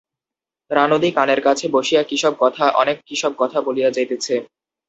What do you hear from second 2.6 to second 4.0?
অনেক কি সব কথা বলিয়া